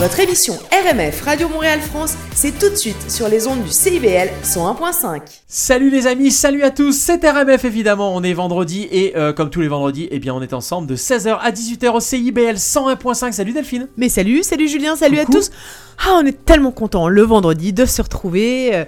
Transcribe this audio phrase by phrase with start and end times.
[0.00, 4.30] Votre émission RMF Radio Montréal France, c'est tout de suite sur les ondes du CIBL
[4.42, 5.20] 101.5.
[5.46, 9.50] Salut les amis, salut à tous, c'est RMF évidemment, on est vendredi et euh, comme
[9.50, 13.32] tous les vendredis, eh bien on est ensemble de 16h à 18h au CIBL 101.5.
[13.32, 13.88] Salut Delphine.
[13.98, 15.32] Mais salut, salut Julien, salut Coucou.
[15.36, 15.50] à tous.
[15.98, 18.74] Ah, on est tellement contents le vendredi de se retrouver.
[18.74, 18.84] euh,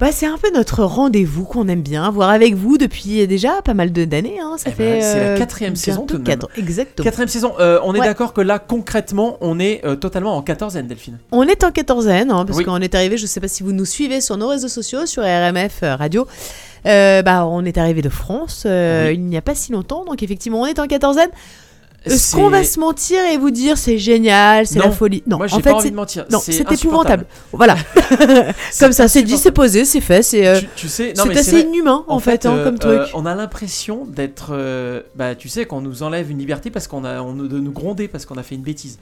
[0.00, 3.74] Bah, c'est un peu notre rendez-vous qu'on aime bien voir avec vous depuis déjà pas
[3.74, 4.38] mal de- d'années.
[4.42, 4.54] Hein.
[4.56, 4.92] Ça Eh fait.
[4.92, 6.38] ben, c'est la euh, quatrième saison, tout de même.
[6.56, 7.04] Exactement.
[7.04, 8.06] Quatrième saison, euh, on est Ouais.
[8.06, 11.18] d'accord que là concrètement on est euh, totalement en quatorzaine Delphine.
[11.32, 12.64] On est en quatorzaine, hein, parce Oui.
[12.64, 15.22] qu'on est arrivé, je sais pas si vous nous suivez sur nos réseaux sociaux, sur
[15.22, 16.26] RMF Radio.
[16.84, 19.14] Bah, on est arrivé de France Oui.
[19.14, 21.28] il n'y a pas si longtemps, donc effectivement, on est en quatorzaine.
[22.04, 25.36] Est-ce C'est- qu'on va se mentir et vous dire c'est génial, c'est la folie Non,
[25.36, 26.24] Moi en fait, envie c'est de mentir.
[26.30, 27.26] non, c'est épouvantable.
[27.52, 27.76] Voilà.
[28.80, 31.60] Comme ça, c'est dit, c'est posé, c'est fait, c'est euh, Tu, tu sais, c'est assez
[31.60, 32.92] inhumain en, fait, hein, euh, comme truc.
[33.00, 36.88] euh, on a l'impression d'être, euh, bah tu sais, qu'on nous enlève une liberté parce
[36.88, 38.98] qu'on a, on, de nous gronder parce qu'on a fait une bêtise.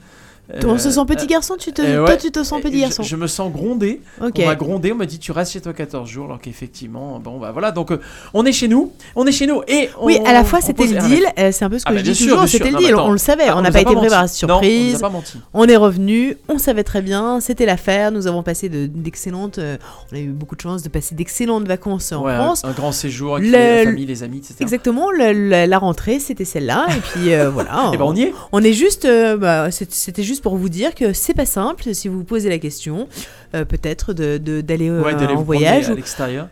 [0.65, 3.03] On se sent petit euh, garçon, tu te, euh, toi tu te sens petit garçon.
[3.03, 4.01] Je, me sens grondé.
[4.19, 7.39] On m'a grondé, on m'a dit tu restes chez toi 14 jours, alors qu'effectivement, bon
[7.39, 7.99] bah voilà, donc euh,
[8.33, 10.65] on est chez nous, on est chez nous et on, Oui, à la fois on
[10.65, 12.47] c'était le deal, c'est un peu ce que Ah bah, je bien dis sûr, toujours,
[12.47, 14.17] c'était le deal, on le savait, Ah, on n'a a pas été préparé à la
[14.17, 14.99] Non, on surprise.
[14.99, 15.37] pas menti.
[15.53, 19.77] On est revenu, on savait très bien, c'était l'affaire, nous avons passé de- d'excellentes, euh,
[20.11, 22.63] on a eu beaucoup de chance de passer d'excellentes vacances en Ouais, France.
[22.65, 24.55] Un, grand séjour avec Le- la famille, les amis, etc.
[24.61, 27.91] Exactement, le- la rentrée c'était celle-là, et puis euh, voilà.
[27.93, 28.33] Et ben on y est.
[28.51, 29.07] On est juste,
[29.39, 32.57] bah, c'était juste pour vous dire que c'est pas simple si vous vous posez la
[32.59, 33.07] question,
[33.55, 35.89] euh, peut-être de- de- d'aller euh, Ouais, d'aller en voyage.
[35.89, 36.47] à l'extérieur.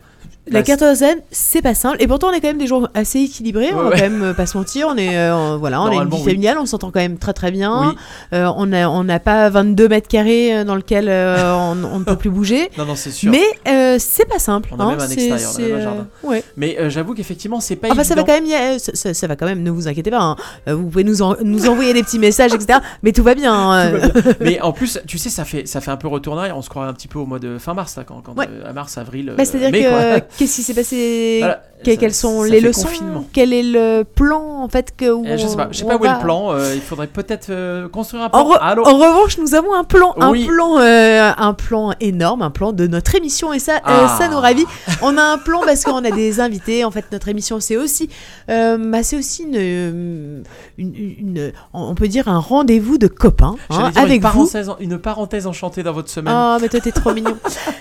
[0.50, 1.96] La quatorzaine, c'est pas simple.
[2.00, 3.70] Et pourtant, on est quand même des jours assez équilibrés.
[3.72, 4.88] on Ouais, va quand même euh, pas se mentir.
[4.90, 6.58] On est, euh, voilà, on a une vie familiale.
[6.60, 7.88] On s'entend quand même très très bien.
[7.90, 7.94] Oui.
[8.32, 11.98] Euh, on a, on n'a pas 22 mètres carrés euh, dans lequel euh, on, on
[12.00, 12.70] ne peut plus bouger.
[12.78, 13.32] Non, non, c'est sûr.
[13.32, 14.70] Mais c'est pas simple.
[14.72, 16.06] On a hein, même un extérieur, on a même un jardin.
[16.22, 16.44] ouais.
[16.56, 18.46] Mais j'avoue qu'effectivement, c'est pas Enfin, ça va quand même.
[18.52, 19.62] a- ça, ça- ça va quand même.
[19.62, 20.20] Ne vous inquiétez pas.
[20.20, 20.36] hein.
[20.66, 22.78] Vous pouvez nous, en- nous envoyer des petits messages, etc.
[23.02, 23.52] Mais tout va bien.
[23.54, 23.90] hein.
[23.90, 24.32] Tout va bien.
[24.40, 26.56] Mais en plus, tu sais, ça fait, ça fait un peu retour en arrière.
[26.56, 28.48] On se croirait un petit peu au mois de fin mars, là, quand, quand, Ouais.
[28.66, 29.34] à mars, avril.
[29.36, 29.88] Bah, mai, que
[30.18, 30.20] quoi.
[30.38, 31.40] Qu'est-ce qui s'est passé?
[31.84, 32.88] Que- Ça- Quelles sont ça les leçons.
[33.32, 35.96] Quel est le plan en fait que où Euh, je sais pas, je sais pas
[35.96, 36.50] où est le plan.
[36.52, 38.48] euh, il faudrait peut-être euh, construire un En, plan.
[38.50, 40.42] re- Allô en revanche, nous avons un plan, Oui.
[40.44, 44.16] un plan, euh, un plan énorme, un plan de notre émission et ça, euh, Ah.
[44.18, 44.64] ça nous ravit.
[45.02, 46.84] On a un plan parce qu'on a des invités.
[46.84, 48.08] En fait, notre émission, c'est aussi,
[48.50, 50.42] euh, bah, c'est aussi une, euh,
[50.78, 54.46] une, une- on peut dire un rendez-vous de copains hein, dire avec une vous.
[54.48, 56.34] parenthèse, une parenthèse enchantée dans votre semaine.
[56.36, 57.36] Oh, mais toi, t'es trop mignon.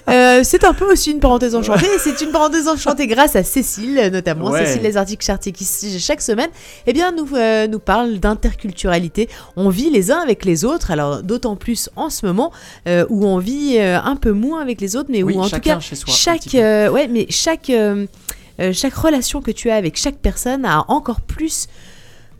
[0.09, 1.87] Euh, c'est un peu aussi une parenthèse enchantée.
[1.99, 4.65] C'est une parenthèse enchantée grâce à Cécile, notamment Ouais.
[4.65, 5.65] Cécile Les Articles Chartier, qui
[5.99, 6.49] chaque semaine,
[6.85, 9.29] eh bien, nous, euh, nous parle d'interculturalité.
[9.55, 12.51] On vit les uns avec les autres, alors d'autant plus en ce moment
[12.87, 15.49] euh, où on vit euh, un peu moins avec les autres, mais oui, où en
[15.49, 16.11] tout cas, chez soi.
[16.11, 17.71] un chaque, euh, ouais, mais chaque,
[18.73, 21.67] chaque relation que tu as avec chaque personne a encore plus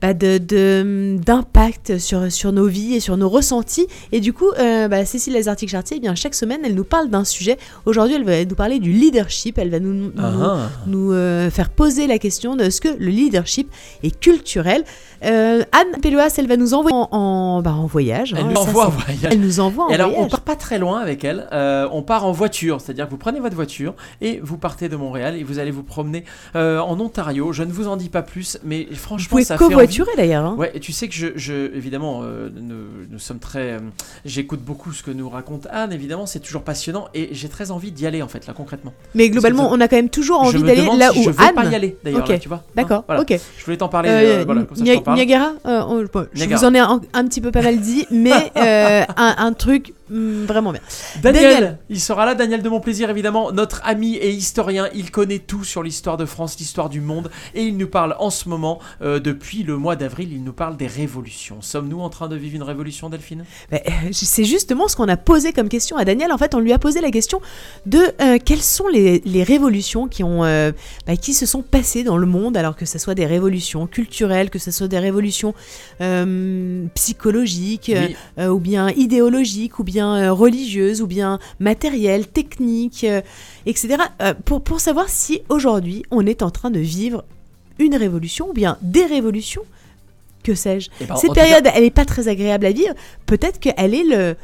[0.02, 3.88] bah, de- d'impact sur, sur nos vies et sur nos ressentis.
[4.12, 7.10] Et du coup, euh, bah, Cécile Lazartic Chartier, eh bien, chaque semaine, elle nous parle
[7.10, 7.58] d'un sujet.
[7.86, 9.58] Aujourd'hui, elle va nous parler du leadership.
[9.58, 10.70] Elle va nous, nous, Ah, ah.
[10.86, 13.70] nous, euh, faire poser la question de ce que le leadership
[14.04, 14.84] est culturel.
[15.26, 18.34] Euh, Anne Péloas, elle va nous envoyer en, en, bah, en voyage.
[18.38, 19.20] Elle hein, nous ça, envoie en voyage.
[19.32, 20.32] Elle nous envoie en Et alors, on voyage.
[20.32, 21.48] part pas très loin avec elle.
[21.54, 24.96] euh, on part en voiture, c'est-à-dire que vous prenez votre voiture et vous partez de
[24.96, 26.24] Montréal et vous allez vous promener
[26.56, 27.52] euh, en Ontario.
[27.54, 29.74] Je ne vous en dis pas plus, mais Vous franchement, pouvez ça fait envie.
[29.74, 30.46] covoiturer d'ailleurs.
[30.46, 30.56] hein.
[30.58, 32.76] Ouais, et tu sais que je, je- évidemment, nous,
[33.10, 33.78] nous sommes très.
[34.26, 37.92] J'écoute beaucoup ce que nous raconte Anne, évidemment, c'est toujours passionnant et j'ai très envie
[37.92, 38.94] d'y aller en fait, là concrètement.
[39.16, 41.42] Mais globalement, on a quand même toujours je envie d'aller là si où je veux
[41.42, 41.56] Anne.
[41.56, 42.30] pas y aller d'ailleurs, Ok.
[42.30, 42.64] là, tu vois.
[42.76, 43.22] D'accord, Hein, voilà.
[43.22, 43.40] ok.
[43.58, 45.18] Je voulais t'en parler, voilà, comme ça je parle?
[45.18, 46.60] Niagara, euh, on- bon, je Niagara.
[46.62, 49.94] vous en ai un, un petit peu pas mal dit, mais euh, un, un truc
[50.12, 50.82] hum, vraiment bien.
[51.22, 51.78] Daniel, Daniel.
[51.90, 55.64] il sera là, Daniel de mon plaisir évidemment, notre ami et historien, il connaît tout
[55.64, 59.20] sur l'histoire de France, l'histoire du monde, et il nous parle en ce moment, euh,
[59.20, 61.62] depuis le mois d'avril, il nous parle des révolutions.
[61.62, 63.46] Sommes-nous en train de vivre une révolution, Delphine?
[63.72, 66.32] Bah, euh, C'est justement ce qu'on a posé comme question à Daniel.
[66.32, 67.42] En fait, on lui a posé la question
[67.86, 70.72] de euh, quelles sont les, les révolutions qui, ont, euh,
[71.06, 74.50] bah, qui se sont passées dans le monde, alors que ce soit des révolutions culturelles,
[74.50, 75.54] que ce soit des révolutions
[76.94, 78.46] psychologiques, Oui.
[78.48, 83.22] ou bien idéologiques, ou bien euh, religieuses, ou bien matérielles, techniques, euh,
[83.66, 83.96] etc.
[84.22, 87.24] euh, pour, pour savoir si aujourd'hui on est en train de vivre
[87.80, 89.64] une révolution ou bien des révolutions.
[90.44, 92.94] Que sais-je Eh ben, en Cette cas- période, elle n'est pas très agréable à vivre.
[93.26, 94.36] Peut-être qu'elle est le,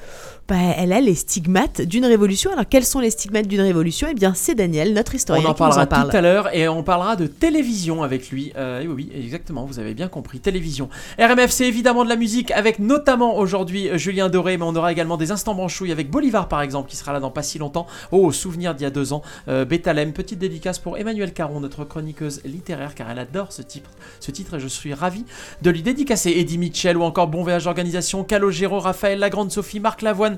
[0.53, 2.51] bah, elle a les stigmates d'une révolution.
[2.51, 4.07] Alors quels sont les stigmates d'une révolution?
[4.11, 5.47] Eh bien c'est Daniel, notre historien.
[5.47, 8.53] On en parlera tout à l'heure et on parlera de télévision avec lui.
[8.55, 10.89] Euh, oui, exactement, vous avez bien compris, télévision.
[11.17, 14.91] RMF, c'est évidemment de la musique avec notamment aujourd'hui euh, Julien Doré, mais on aura
[14.91, 17.87] également des instants branchouilles avec Bolivar par exemple qui sera là dans pas si longtemps.
[18.11, 22.41] Oh, souvenir d'il y a deux ans, euh, petite dédicace pour Emmanuel Caron, notre chroniqueuse
[22.45, 23.89] littéraire, car elle adore ce titre,
[24.19, 25.25] ce titre et je suis ravi
[25.63, 30.03] de lui dédicacer Eddie Mitchell ou encore Bon Voyage Organisation, Calogero, Raphaël, Lagrande Sophie, Marc
[30.03, 30.37] Lavoine,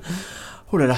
[0.72, 0.96] Oh là là.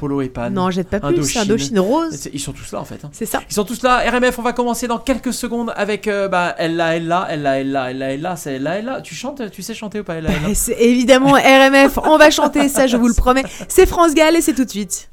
[0.00, 0.48] Polo et Pan.
[0.48, 2.30] Non, jette pas plus, Indochine Rose.
[2.32, 3.04] Ils sont tous là en fait.
[3.04, 3.10] Hein.
[3.12, 3.42] C'est ça.
[3.50, 4.02] Ils sont tous là.
[4.10, 8.14] RMF, on va commencer dans quelques secondes avec euh, bah, Ella, Ella, Ella, Ella, Ella,
[8.14, 9.02] Ella, c'est Ella, Ella.
[9.02, 10.48] Tu chantes, tu sais chanter ou pas Ella, Ella
[10.78, 13.44] Évidemment, RMF, on va chanter, ça je vous le promets.
[13.68, 15.09] C'est France Gall et c'est tout de suite.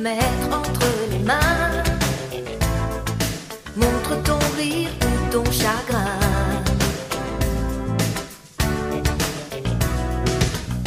[0.00, 1.82] mettre entre les mains.
[3.76, 6.18] Montre ton rire ou ton chagrin.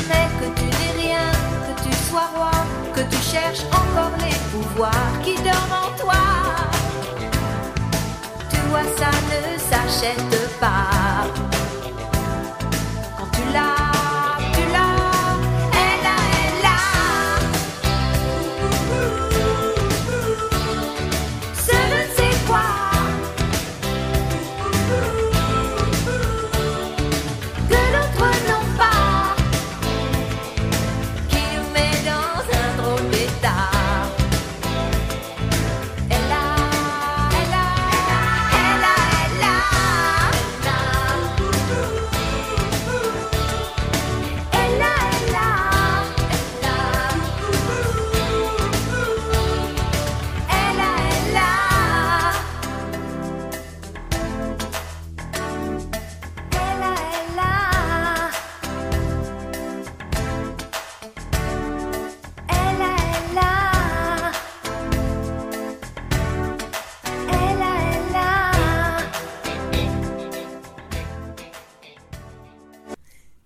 [0.10, 1.32] Mais que tu n'es rien,
[1.66, 2.52] que tu sois roi,
[2.96, 6.24] que tu cherches encore les pouvoirs qui dorment en toi.
[8.50, 10.93] Tu vois, ça ne s'achète pas.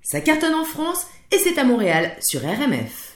[0.10, 3.07] Ça cartonne en France et c'est à Montréal sur RMF.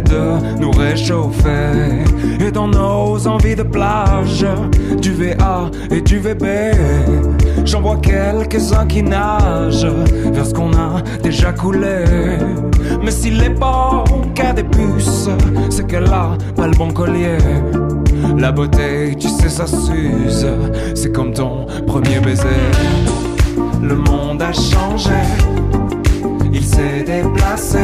[0.00, 2.04] De nous réchauffer.
[2.40, 4.46] Et dans nos envies de plage,
[5.00, 6.46] du VA et du VB,
[7.64, 9.86] j'en vois quelques-uns qui nagent
[10.32, 12.04] vers ce qu'on a déjà coulé.
[13.02, 15.28] Mais s'il est pas qu'à des puces,
[15.70, 17.38] c'est qu'elle a pas le bon collier.
[18.36, 20.46] La beauté, tu sais, ça s'use.
[20.94, 22.46] C'est comme ton premier baiser.
[23.82, 25.10] Le monde a changé,
[26.52, 27.78] il s'est déplacé.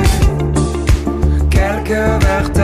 [1.84, 2.63] Vertèbres.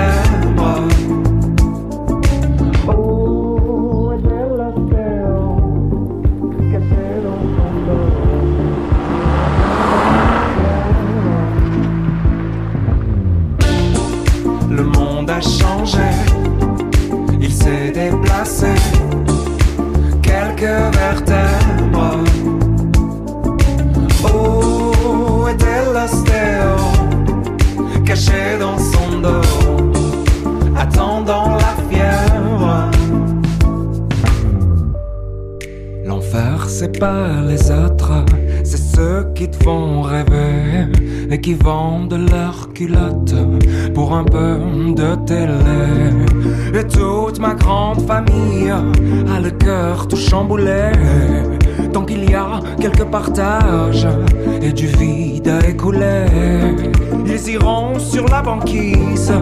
[58.51, 59.33] Banquise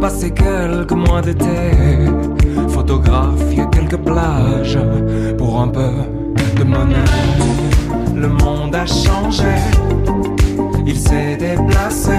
[0.00, 1.58] passer quelques mois d'été,
[2.68, 4.78] photographier quelques plages
[5.36, 5.90] pour un peu
[6.58, 7.12] de monnaie.
[8.14, 9.54] Le monde a changé,
[10.86, 12.18] il s'est déplacé,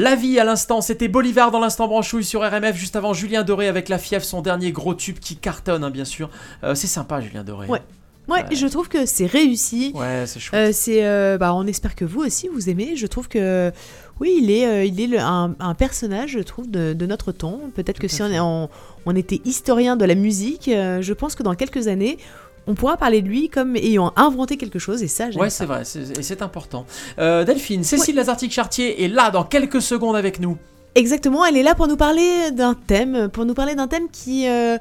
[0.00, 3.68] La vie à l'instant, c'était Bolivar dans l'instant branchouille sur RMF, juste avant Julien Doré
[3.68, 6.30] avec La Fièvre, son dernier gros tube qui cartonne, hein, bien sûr.
[6.64, 7.66] Euh, c'est sympa, Julien Doré.
[7.68, 7.80] Ouais.
[8.26, 9.92] Ouais, je trouve que c'est réussi.
[9.94, 10.68] Ouais, c'est chouette.
[10.68, 12.96] Euh, c'est, euh, bah, on espère que vous aussi vous aimez.
[12.96, 13.72] Je trouve que
[14.20, 17.32] oui, il est, euh, il est le- un, un personnage, je trouve, de, de notre
[17.32, 17.60] temps.
[17.74, 18.68] Peut-être que si on, on,
[19.04, 22.16] on était historien de la musique, je pense que dans quelques années,
[22.66, 25.02] on pourra parler de lui comme ayant inventé quelque chose.
[25.02, 26.86] Et ça, j'aime Ouais, c'est vrai, et c'est important.
[27.18, 30.56] Euh, Delphine, Cécile Lazartique-Chartier est là dans quelques secondes avec nous.
[30.96, 34.48] Exactement, elle est là pour nous parler d'un thème, pour nous parler d'un thème qui
[34.48, 34.76] euh,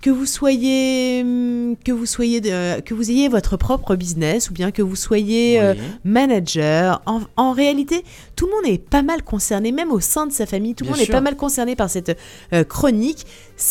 [0.00, 4.52] que vous soyez hum, que vous soyez de- que vous ayez votre propre business ou
[4.52, 5.72] bien que vous soyez euh,
[6.04, 7.00] manager.
[7.06, 8.04] En, en réalité,
[8.36, 10.90] tout le monde est pas mal concerné, même au sein de sa famille, tout le
[10.90, 12.18] monde est pas mal concerné par cette
[12.52, 13.24] euh, chronique.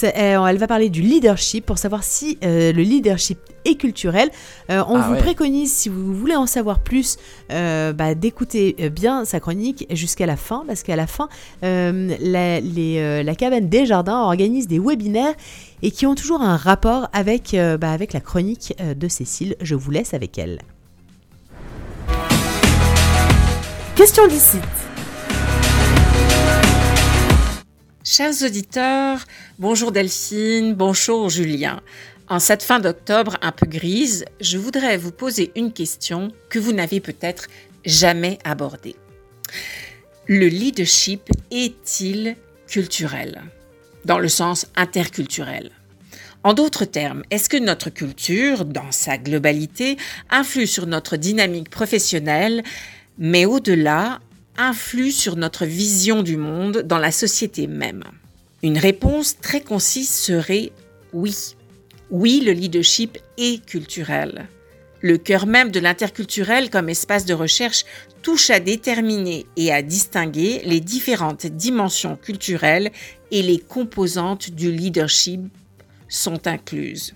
[0.03, 4.29] Euh, elle va parler du leadership pour savoir si le leadership est culturel.
[4.69, 5.19] On Ah vous ouais.
[5.19, 7.17] préconise, si vous voulez en savoir plus,
[7.49, 11.27] bah, d'écouter bien sa chronique jusqu'à la fin, parce qu'à la fin,
[11.61, 15.33] la, les, la cabane des jardins organise des webinaires
[15.83, 19.55] et qui ont toujours un rapport avec, euh, bah, avec la chronique euh, de Cécile.
[19.61, 20.59] Je vous laisse avec elle.
[23.95, 24.57] Question d'ici.
[28.05, 29.19] Chers auditeurs,
[29.59, 31.81] bonjour Delphine, bonjour Julien.
[32.29, 36.71] En cette fin d'octobre un peu grise, je voudrais vous poser une question que vous
[36.71, 37.47] n'avez peut-être
[37.85, 38.95] jamais abordée.
[40.27, 42.37] Le leadership est-il
[42.67, 43.41] culturel?
[44.05, 45.71] Dans le sens interculturel.
[46.43, 49.97] En d'autres termes, est-ce que notre culture, dans sa globalité,
[50.29, 52.63] influe sur notre dynamique professionnelle,
[53.17, 54.19] mais au-delà,
[54.57, 58.03] influe sur notre vision du monde dans la société même?
[58.61, 60.73] Une réponse très concise serait
[61.13, 61.55] oui.
[62.11, 64.47] Oui, le leadership est culturel.
[64.99, 67.85] Le cœur même de l'interculturel comme espace de recherche
[68.23, 72.91] touche à déterminer et à distinguer les différentes dimensions culturelles
[73.29, 75.41] et les composantes du leadership
[76.07, 77.13] sont incluses.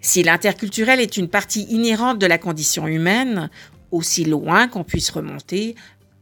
[0.00, 3.50] Si l'interculturel est une partie inhérente de la condition humaine,
[3.90, 5.76] aussi loin qu'on puisse remonter,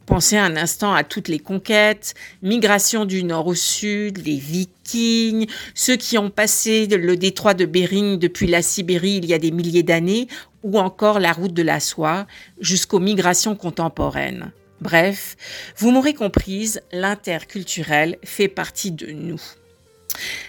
[0.07, 5.96] pensez un instant à toutes les conquêtes, migration du nord au sud, les vikings, ceux
[5.96, 9.83] qui ont passé le détroit de Bering depuis la Sibérie il y a des milliers
[9.83, 10.27] d'années,
[10.68, 12.26] ou encore la route de la soie
[12.61, 14.52] jusqu'aux migrations contemporaines.
[14.83, 15.37] Bref,
[15.78, 19.40] vous m'aurez comprise, l'interculturel fait partie de nous.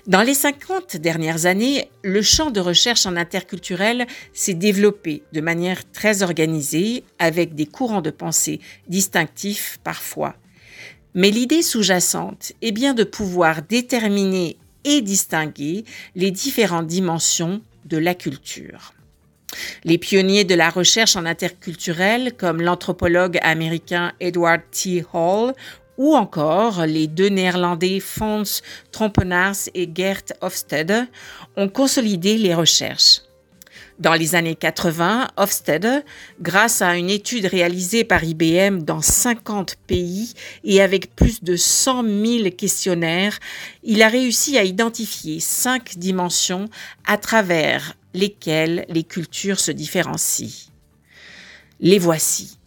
[0.08, 5.90] Dans les 50 dernières années, le champ de recherche en interculturel s'est développé de manière
[5.92, 10.36] très organisée, avec des courants de pensée distinctifs parfois.
[11.14, 18.16] Mais l'idée sous-jacente est bien de pouvoir déterminer et distinguer les différentes dimensions de la
[18.16, 18.94] culture.
[19.84, 25.06] Les pionniers de la recherche en interculturel, comme l'anthropologue américain Edward T.
[25.14, 25.54] Hall
[25.98, 28.44] ou encore les deux néerlandais Fons
[28.92, 31.08] Trompenaars et Gert Hofstede,
[31.58, 33.22] ont consolidé les recherches.
[34.00, 36.06] Dans les années 80, Hofstede,
[36.40, 40.34] grâce à une étude réalisée par IBM dans 50 pays
[40.64, 43.38] et avec plus de 100 000 questionnaires,
[43.84, 46.70] il a réussi à identifier cinq dimensions
[47.06, 50.72] à travers lesquelles les cultures se différencient.
[51.80, 52.58] Les voici.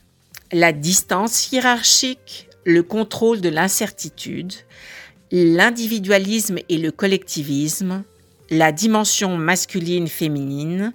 [0.53, 4.53] La distance hiérarchique, le contrôle de l'incertitude,
[5.31, 8.05] l'individualisme et le collectivisme,
[8.51, 10.93] la dimension masculine-féminine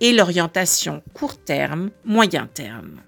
[0.00, 3.00] et l'orientation court terme, moyen terme.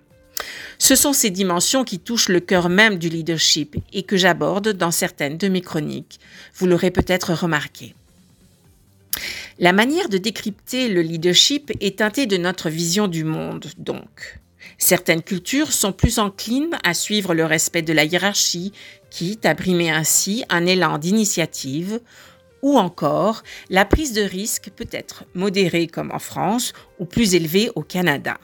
[0.79, 4.91] Ce sont ces dimensions qui touchent le cœur même du leadership et que j'aborde dans
[4.91, 6.19] certaines de mes chroniques.
[6.55, 7.95] Vous l'aurez peut-être remarqué.
[9.61, 14.41] La manière de décrypter le leadership est teintée de notre vision du monde, donc.
[14.79, 18.73] Certaines cultures sont plus enclines à suivre le respect de la hiérarchie,
[19.11, 22.01] quitte à brimer ainsi un élan d'initiative,
[22.63, 27.71] ou encore la prise de risque peut être modérée comme en France ou plus élevée
[27.75, 28.39] au Canada.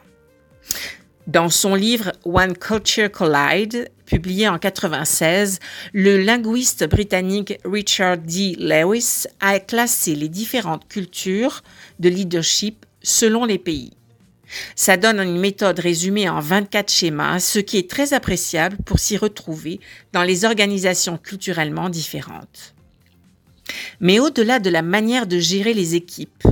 [1.26, 5.58] Dans son livre One Culture Collide, publié en 96,
[5.92, 8.56] le linguiste britannique Richard D.
[8.58, 11.62] Lewis a classé les différentes cultures
[11.98, 13.92] de leadership selon les pays.
[14.74, 19.16] Ça donne une méthode résumée en 24 schémas, ce qui est très appréciable pour s'y
[19.16, 19.80] retrouver
[20.12, 22.74] dans les organisations culturellement différentes.
[24.00, 26.44] Mais au-delà de la manière de gérer les équipes,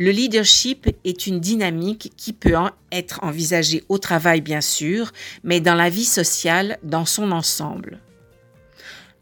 [0.00, 2.54] le leadership est une dynamique qui peut
[2.90, 5.12] être envisagée au travail bien sûr,
[5.44, 8.00] mais dans la vie sociale dans son ensemble.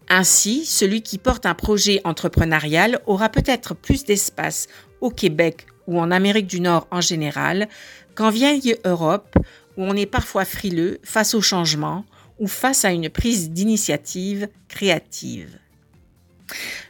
[0.09, 4.69] Ainsi, celui qui porte un projet entrepreneurial aura peut-être plus d'espace
[5.01, 7.69] au Québec ou en Amérique du Nord en général
[8.15, 9.37] qu'en vieille Europe
[9.77, 12.05] où on est parfois frileux face au changement
[12.39, 15.59] ou face à une prise d'initiative créative.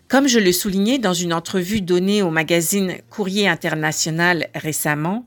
[0.09, 5.27] Comme je le soulignais dans une entrevue donnée au magazine Courrier International récemment,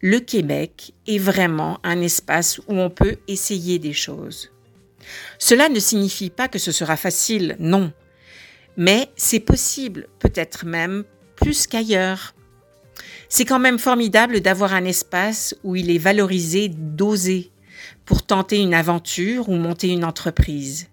[0.00, 4.50] le Québec est vraiment un espace où on peut essayer des choses.
[5.38, 7.92] Cela ne signifie pas que ce sera facile, non,
[8.76, 11.04] mais c'est possible, peut-être même
[11.36, 12.34] plus qu'ailleurs.
[13.28, 17.52] C'est quand même formidable d'avoir un espace où il est valorisé d'oser
[18.04, 20.88] pour tenter une aventure ou monter une entreprise.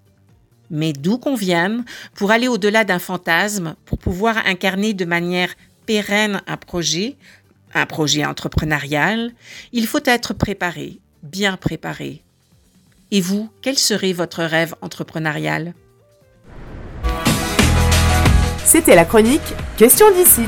[0.74, 5.54] Mais d'où qu'on vienne, pour aller au-delà d'un fantasme, pour pouvoir incarner de manière
[5.86, 7.16] pérenne un projet,
[7.76, 9.32] un projet entrepreneurial,
[9.72, 12.24] il faut être préparé, bien préparé.
[13.12, 15.76] Et vous, quel serait votre rêve entrepreneurial?
[18.66, 19.42] C'était la chronique
[19.78, 20.42] Question d'ici.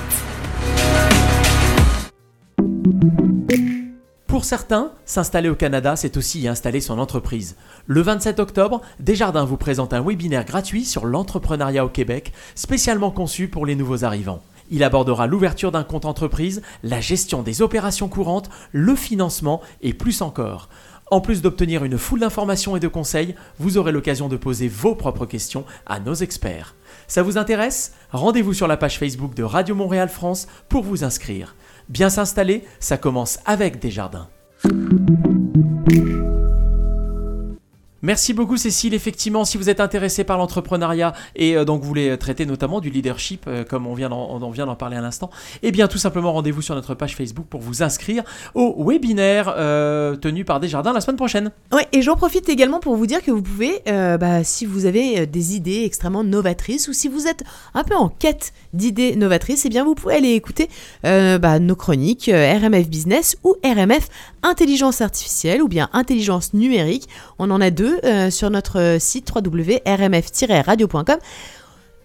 [4.45, 7.55] Pour certains, s'installer au Canada, c'est aussi y installer son entreprise.
[7.87, 13.47] Le 27 octobre, Desjardins vous présente un webinaire gratuit sur l'entrepreneuriat au Québec, spécialement conçu
[13.47, 14.43] pour les nouveaux arrivants.
[14.69, 20.21] Il abordera l'ouverture d'un compte entreprise, la gestion des opérations courantes, le financement et plus
[20.21, 20.69] encore.
[21.09, 24.93] En plus d'obtenir une foule d'informations et de conseils, vous aurez l'occasion de poser vos
[24.93, 26.75] propres questions à nos experts.
[27.07, 27.93] Ça vous intéresse?
[28.11, 31.55] Rendez-vous sur la page Facebook de Radio Montréal France pour vous inscrire.
[31.89, 34.29] Bien s'installer, ça commence avec Desjardins.
[34.67, 35.44] Thank you.
[38.05, 38.93] Merci beaucoup Cécile.
[38.93, 42.91] Effectivement, si vous êtes intéressé par l'entrepreneuriat et euh, donc vous voulez traiter notamment du
[42.91, 45.31] leadership, euh, comme on vient d'en, parler à l'instant,
[45.63, 50.15] eh bien tout simplement rendez-vous sur notre page Facebook pour vous inscrire au webinaire euh,
[50.17, 51.49] tenu par Desjardins la semaine prochaine.
[51.71, 55.25] Ouais, et j'en profite également pour vous dire que vous pouvez, bah, si vous avez
[55.25, 59.69] des idées extrêmement novatrices ou si vous êtes un peu en quête d'idées novatrices, eh
[59.69, 60.69] bien vous pouvez aller écouter
[61.01, 64.09] bah, nos chroniques RMF Business ou RMF
[64.43, 67.09] Intelligence Artificielle ou bien Intelligence Numérique.
[67.39, 71.17] On en a deux euh, sur notre site www.rmf-radio.com.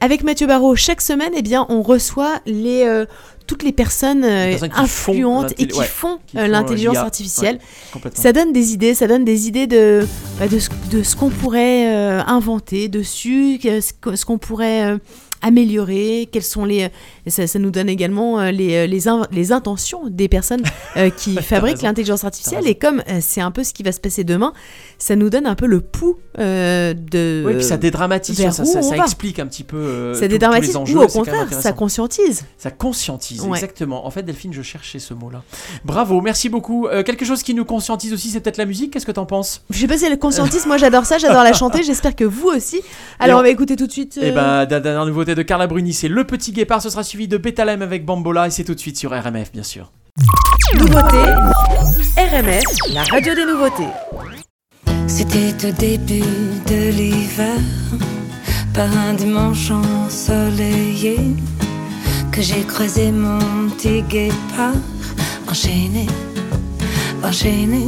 [0.02, 3.04] Avec Mathieu Barrault, chaque semaine, eh bien, on reçoit les, euh,
[3.46, 7.58] toutes les personnes, euh, Les influentes et qui ouais, font euh, euh, l'intelligence artificielle.
[7.94, 8.10] Ouais.
[8.14, 10.06] Ça donne des idées, ça donne des idées de,
[10.38, 14.98] bah, de, ce, de ce qu'on pourrait euh, inventer dessus, ce qu'on pourrait euh,
[15.42, 16.88] améliorer, quelles sont les...
[17.26, 20.62] Ça, ça nous donne également euh, les, euh, les, in- les intentions des personnes
[20.96, 22.66] euh, qui fabriquent l'intelligence artificielle.
[22.66, 24.52] Et comme c'est un peu ce qui va se passer demain,
[24.98, 27.44] ça nous donne un peu le pouls de...
[27.46, 30.96] Oui, puis ça dédramatise, ça, ça- explique un petit peu ça tous dédramatise les enjeux.
[30.98, 32.44] ou au contraire, ça conscientise.
[32.58, 33.58] Ça conscientise, Ouais.
[33.58, 34.06] exactement.
[34.06, 35.42] En fait, Delphine, je cherchais ce mot-là.
[35.84, 36.86] Bravo, merci beaucoup.
[36.86, 38.92] Euh, quelque chose qui nous conscientise aussi, c'est peut-être la musique.
[38.92, 39.62] Qu'est-ce que t'en penses?
[39.70, 42.48] Je sais pas si elle conscientise, moi j'adore ça, j'adore la chanter, j'espère que vous
[42.48, 42.80] aussi.
[43.18, 44.18] Alors on- on va écouter tout de suite...
[44.20, 46.82] Eh euh, ben, la dernière nouveauté de Carla Bruni, c'est Le Petit Guépard.
[46.82, 49.62] Ce sera suivi de Betalem avec Bambola et c'est tout de suite sur RMF, bien
[49.62, 49.92] sûr.
[50.74, 51.18] Nouveauté,
[52.16, 53.88] RMF, la radio des nouveautés.
[55.06, 56.22] C'était au début
[56.66, 57.58] de l'hiver,
[58.74, 61.18] par un dimanche ensoleillé,
[62.32, 64.74] que j'ai croisé mon petit guépard,
[65.48, 66.06] enchaîné,
[67.22, 67.86] enchaîné.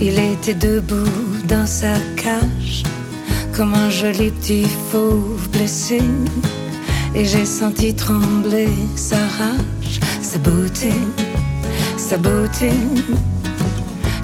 [0.00, 1.04] Il était debout
[1.46, 2.82] dans sa cage,
[3.60, 6.00] comme un joli petit fauve blessé,
[7.14, 10.92] et j'ai senti trembler sa rage, sa beauté,
[11.98, 12.70] sa beauté.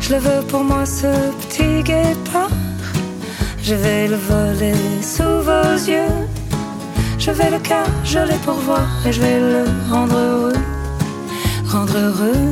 [0.00, 2.48] Je le veux pour moi ce petit guépard.
[3.62, 6.16] Je vais le voler sous vos yeux.
[7.18, 10.62] Je vais le cajoler pour voir et je vais le rendre heureux.
[11.66, 12.46] Rendre heureux.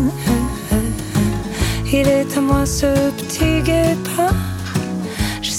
[1.90, 4.53] Il est à moi ce petit guépard.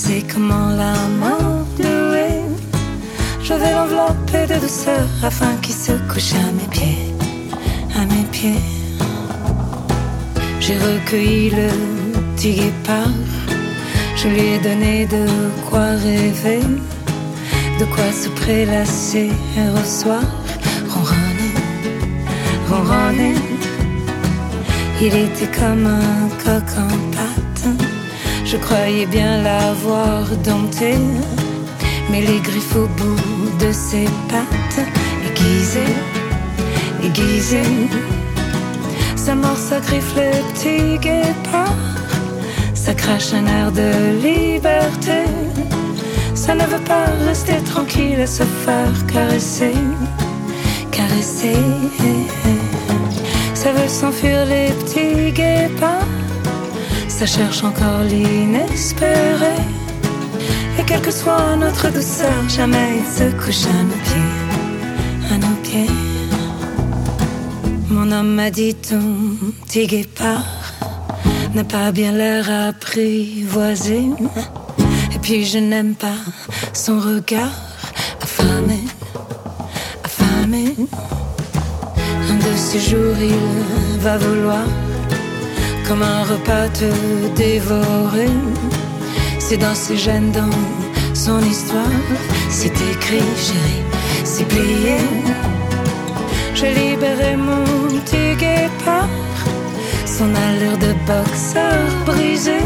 [0.05, 2.43] Sais comment l'amadouer.
[3.41, 7.11] Je vais l'envelopper de douceur afin qu'il se couche à mes pieds.
[7.99, 8.63] À mes pieds.
[10.59, 11.69] J'ai recueilli le
[12.35, 13.17] petit guépard.
[14.15, 15.25] Je lui ai donné de
[15.67, 16.61] quoi rêver,
[17.79, 20.21] de quoi se prélasser au soir,
[20.87, 21.53] ronronner,
[22.69, 23.35] ronronner.
[25.01, 27.44] Il était comme un coq en pâte.
[28.45, 30.93] Je croyais bien l'avoir dompté,
[32.11, 34.85] mais les griffes au bout de ses pattes,
[35.27, 35.95] aiguisées,
[37.03, 37.89] aiguisées.
[39.15, 41.73] Sa mort, ça griffe le petit guépard.
[42.75, 43.89] Ça crache un air de
[44.21, 45.23] liberté.
[46.35, 49.73] Ça ne veut pas rester tranquille et se faire caresser.
[50.91, 51.57] Caresser.
[53.55, 56.14] Ça veut s'enfuir les petits guépards.
[57.17, 59.55] Ça cherche encore l'inespéré.
[60.77, 65.31] Et quelle que soit notre douceur, jamais il se couche à nos pieds.
[65.31, 65.89] À nos pieds.
[67.89, 68.99] Mon homme m'a dit ton
[69.65, 70.43] petit guépard
[71.55, 74.09] n'a pas bien l'air apprivoisé.
[75.15, 76.19] Et puis je n'aime pas
[76.73, 77.55] son regard
[78.21, 78.81] affamé,
[80.03, 80.75] affamé.
[82.29, 84.65] Un de ces jours, il va vouloir,
[85.87, 86.89] comme un repas, te
[87.35, 88.29] dévorer.
[89.39, 90.57] C'est dans ses gènes, dans
[91.13, 92.01] son histoire.
[92.49, 93.83] C'est écrit, chérie,
[94.23, 94.97] c'est plié.
[96.53, 97.63] J'ai libéré mon
[97.99, 99.09] petit guépard,
[100.05, 102.59] son allure de boxeur brisé.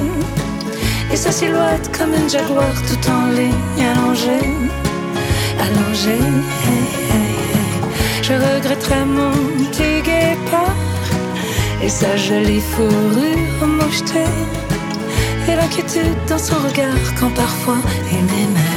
[1.12, 4.54] Et sa silhouette comme une jaguar tout en ligne allongée,
[5.66, 6.26] allongée.
[8.22, 10.89] Je regretterai mon petit guépard
[11.82, 14.32] et sa jolie fourrure mouchetée.
[15.48, 17.78] Et l'inquiétude dans son regard quand parfois
[18.12, 18.69] il m'aimait.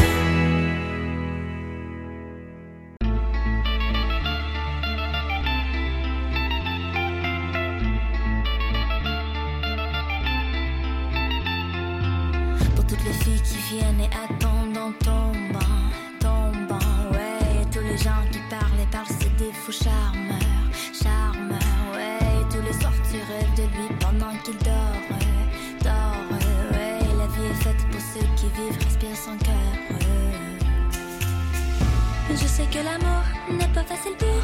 [32.62, 34.42] Sais que l'amour n'est pas facile pour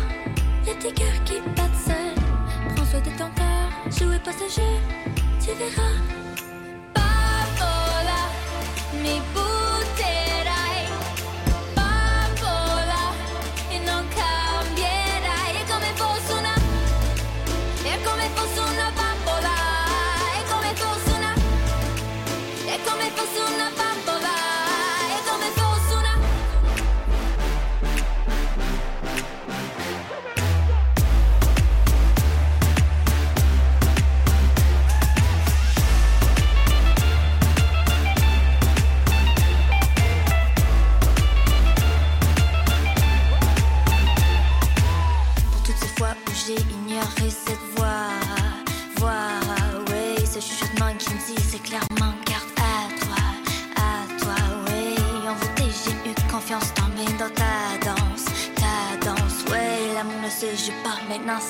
[0.66, 2.74] les petits cœurs qui battent seuls.
[2.74, 4.72] Prends soin de ton cœur, jouez pas ce jeu,
[5.40, 5.96] tu verras.
[6.94, 8.20] Papola,
[9.02, 9.57] mi butterai.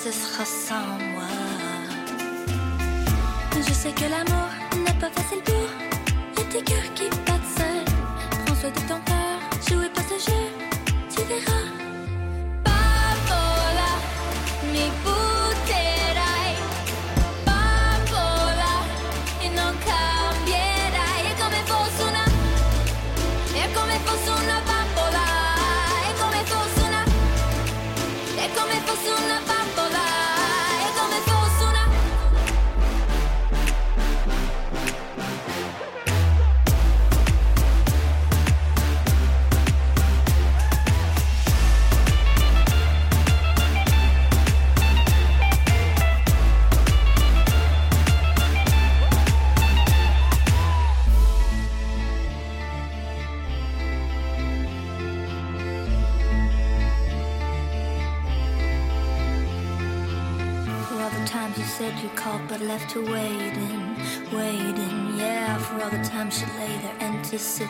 [0.04, 1.07] Pas, maintenant
[67.38, 67.62] 是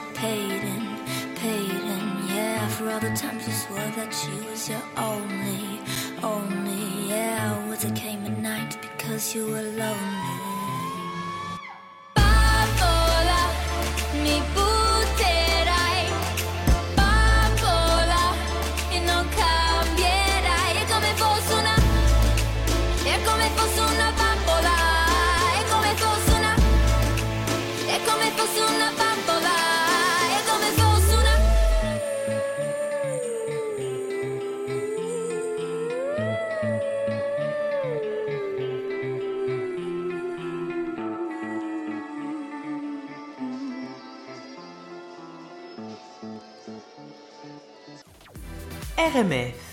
[49.08, 49.67] RMF.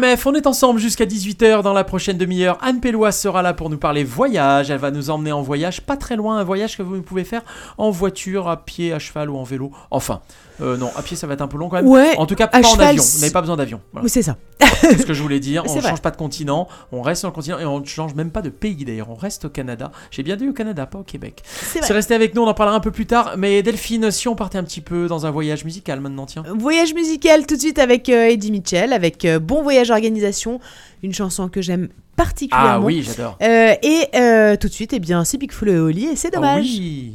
[0.00, 2.56] On est ensemble jusqu'à 18h dans la prochaine demi-heure.
[2.62, 4.70] Anne Pellois sera là pour nous parler voyage.
[4.70, 7.42] Elle va nous emmener en voyage, pas très loin, un voyage que vous pouvez faire
[7.78, 9.72] en voiture, à pied, à cheval ou en vélo.
[9.90, 10.20] Enfin,
[10.60, 11.88] euh, non, à pied ça va être un peu long quand même.
[11.88, 13.02] Ouais, en tout cas, pas en avion.
[13.02, 13.80] Vous n'avez pas besoin d'avion.
[13.92, 14.04] Voilà.
[14.04, 14.36] Oui, c'est ça.
[14.80, 15.64] C'est ce que je voulais dire.
[15.68, 15.90] On vrai.
[15.90, 18.42] change pas de continent, on reste sur le continent et on ne change même pas
[18.42, 19.10] de pays d'ailleurs.
[19.10, 19.90] On reste au Canada.
[20.10, 21.42] J'ai bien dit au Canada, pas au Québec.
[21.44, 23.34] C'est resté avec nous, on en parlera un peu plus tard.
[23.36, 26.42] Mais Delphine, si on partait un petit peu dans un voyage musical maintenant, tiens.
[26.58, 30.60] Voyage musical tout de suite avec euh, Eddie Mitchell, avec euh, Bon Voyage organisation.
[31.02, 32.70] Une chanson que j'aime particulièrement.
[32.70, 33.36] Ah oui, j'adore.
[33.42, 36.28] Euh, et euh, tout de suite, eh bien, c'est Big Flo et Oli et c'est
[36.32, 36.64] Ah dommage.
[36.64, 37.14] oui.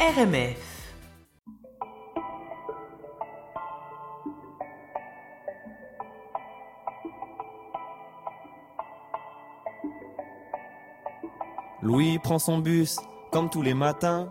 [0.00, 0.56] RMF.
[11.82, 12.98] Louis prend son bus,
[13.32, 14.30] comme tous les matins.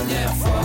[0.00, 0.59] Ah, elle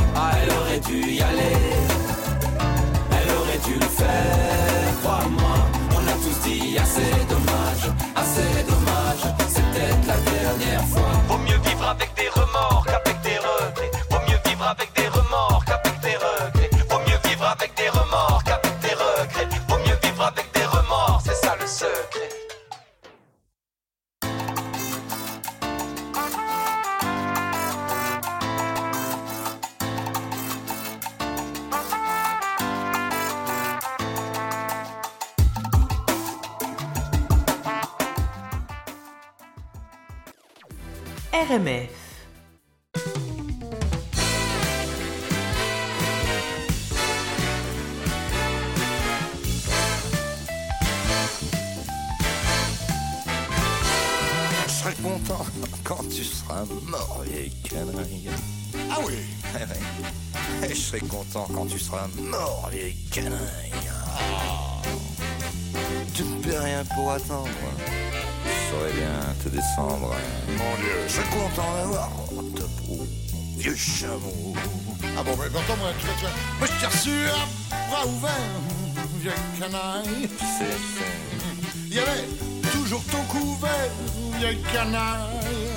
[84.91, 85.69] canaille.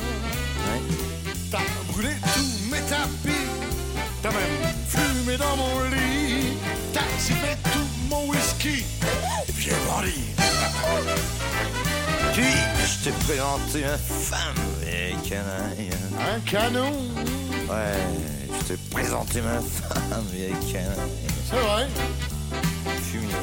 [1.50, 1.58] T'as
[1.92, 3.46] brûlé tous mes tapis,
[4.22, 6.56] t'as même fumé dans mon lit,
[6.92, 8.84] t'as sifflé tout mon whisky,
[9.48, 10.24] et puis j'ai.
[12.32, 12.44] Puis,
[12.86, 13.80] je t'ai présenté?
[13.82, 15.90] Ma femme, vieille canaille.
[16.20, 16.92] Un canon,
[17.68, 17.98] Ouais,
[18.60, 21.10] je t'ai présenté ma femme, vieille canaille.
[21.50, 21.86] c'est vrai.
[23.02, 23.34] Fumier,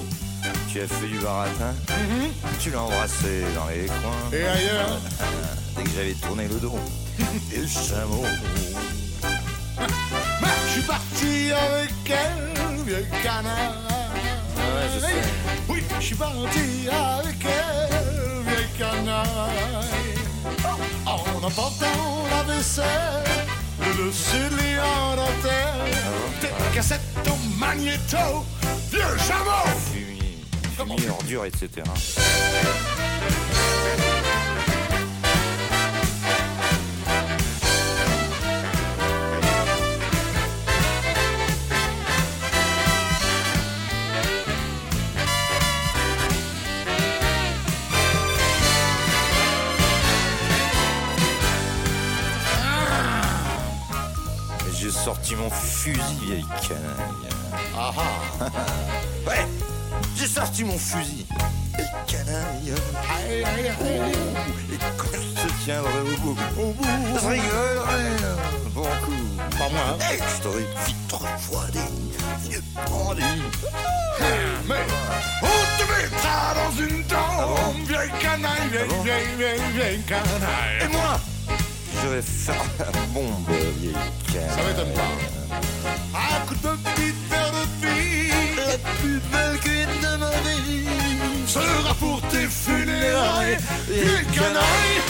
[0.71, 1.73] tu as fait du baratin.
[2.59, 4.31] Tu l'as embrassé dans les coins.
[4.31, 4.99] Et ailleurs
[5.75, 6.79] Dès que j'avais tourné le dos.
[7.53, 8.23] Et le chameau.
[10.41, 13.73] Mais je suis parti avec elle, vieille canard.
[14.55, 15.07] Ouais, je sais.
[15.69, 20.15] Oui, je suis parti avec elle, vieille canaille.
[21.05, 22.85] En emportant la vaisselle,
[23.79, 25.95] le dessus de en dentelle,
[26.41, 28.45] des cassettes au magnéto,
[28.91, 29.94] vieux chameau.
[30.77, 31.83] Fumier, fumier, ordure, etc.
[54.67, 57.29] Et J'ai sorti mon fusil, vieille canaille.
[57.77, 58.45] Ah ah.
[59.27, 59.45] Ouais,
[60.35, 61.25] sorti mon fusil.
[61.79, 62.73] Et canaille.
[63.09, 64.11] Aïe, aïe, aïe.
[64.73, 66.85] Et quand je tiendrai au bout, au bout,
[67.21, 68.03] je rigolerai.
[68.73, 69.25] Bon coup.
[69.57, 69.97] Pas moi, hein.
[70.13, 71.79] Et je t'aurais vite refroidi,
[72.43, 73.43] vieux bandit.
[74.67, 74.85] Mais
[75.41, 80.81] on te mettra dans une tombe, vieille canaille, vieille, bon vieille, vieille, vieille canaille.
[80.83, 81.19] Et moi,
[82.01, 83.95] je vais faire la bombe, vieille
[84.33, 84.49] canaille.
[84.49, 85.11] Ça m'étonne pas.
[86.13, 86.59] À coup de
[90.43, 90.85] vie
[91.47, 93.57] sera pour tes funérailles,
[93.87, 95.01] vieille canaille.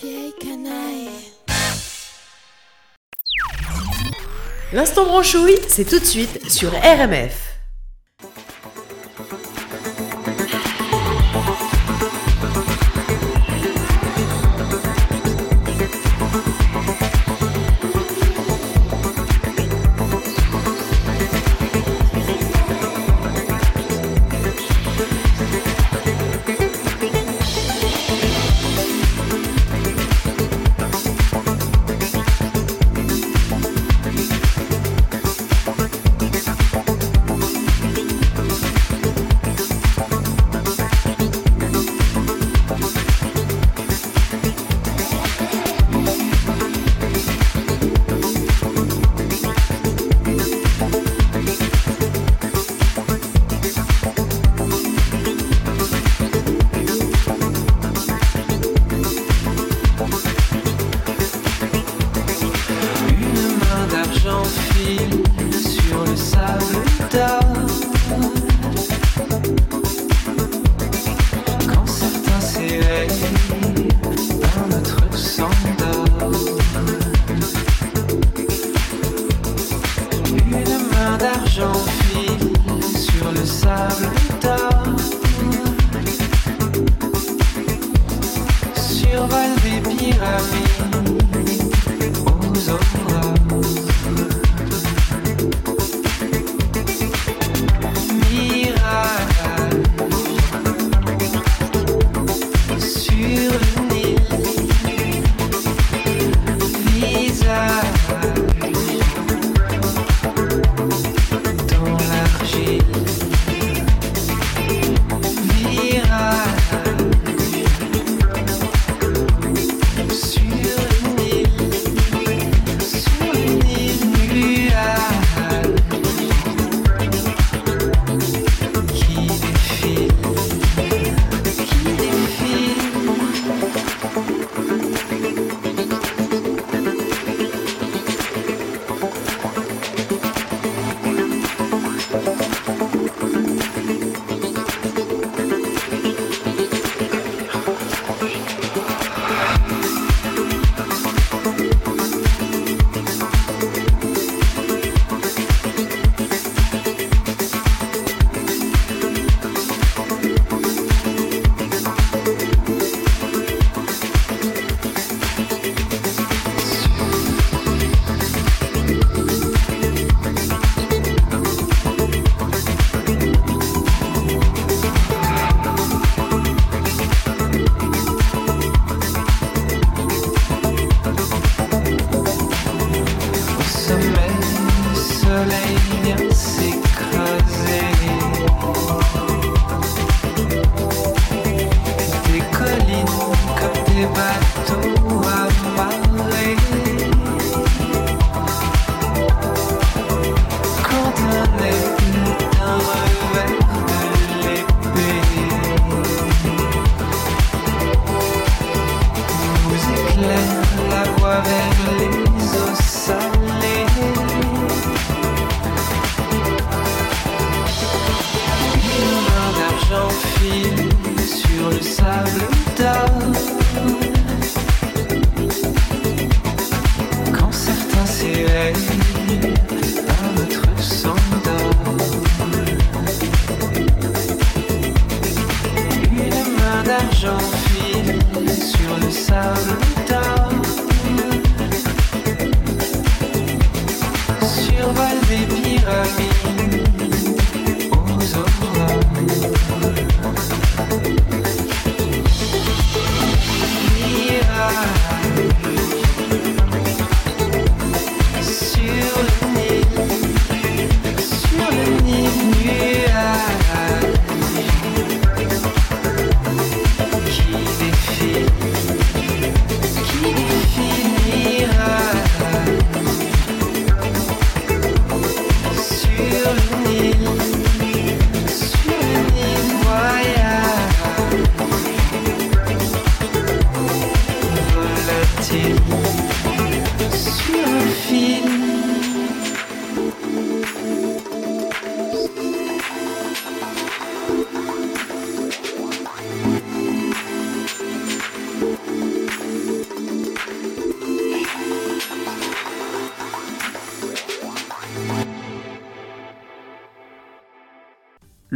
[0.00, 1.08] Vieille canaille.
[4.72, 7.47] L'instant branchouille, c'est tout de suite sur RMF.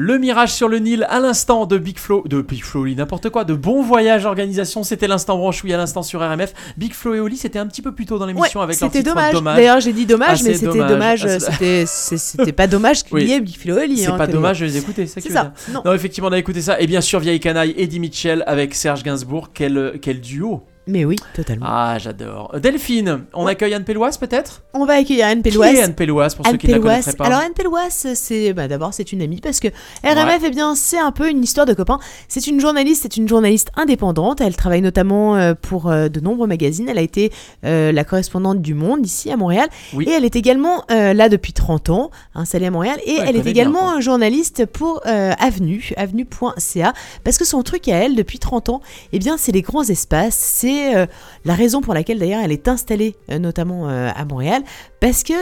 [0.05, 3.45] Le Mirage sur le Nil à l'instant de Big Flow, de Big Flow, n'importe quoi,
[3.45, 6.55] de Bon Voyage Organisation, c'était l'instant branchouille à l'instant sur RMF.
[6.77, 8.91] Big Flow et Oli, c'était un petit peu plus tôt dans l'émission Ouais, avec leur
[8.91, 9.57] c'était titre dommage.
[9.57, 11.23] D'ailleurs, j'ai dit dommage, Ah, mais c'était dommage.
[11.23, 11.39] dommage.
[11.87, 13.27] C'était pas dommage qu'il Oui.
[13.27, 15.53] y ait Big Flo et Oli, C'est hein, pas dommage de les écouter, c'est ça
[15.73, 15.93] non.
[15.93, 16.81] effectivement, on a écouté ça.
[16.81, 19.51] Et bien sûr, Vieille Canaille, Eddie Mitchell avec Serge Gainsbourg.
[19.55, 21.66] Quel, quel duo Mais oui, totalement.
[21.68, 22.57] Ah, j'adore.
[22.61, 24.62] Delphine, on accueille Anne Péloise peut-être?
[24.74, 25.80] On va accueillir Anne Qui est.
[25.83, 27.26] Anne Péloise pour ceux Anne qui ne la connaîtraient pas?
[27.26, 29.68] Alors Anne Péloise, c'est bah, d'abord c'est une amie parce que
[30.03, 30.39] RMF, Ouais.
[30.47, 32.01] eh bien c'est un peu une histoire de copains.
[32.26, 34.41] C'est une journaliste, c'est une journaliste indépendante.
[34.41, 36.89] Elle travaille notamment euh, pour euh, de nombreux magazines.
[36.89, 37.30] Elle a été
[37.64, 40.07] euh, la correspondante du Monde ici à Montréal Oui.
[40.09, 42.99] et elle est également euh, là depuis 30 ans, installée à Montréal.
[43.07, 46.93] Et Ouais, elle elle est également bien, journaliste pour euh, Avenue, avenue.ca,
[47.24, 48.80] parce que son truc à elle depuis 30 ans,
[49.12, 50.35] eh bien c'est les grands espaces.
[50.35, 51.07] C'est euh,
[51.45, 54.62] la raison pour laquelle d'ailleurs elle est installée euh, notamment euh, à Montréal,
[55.01, 55.35] parce que